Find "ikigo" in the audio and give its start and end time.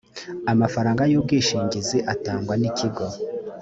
2.69-3.05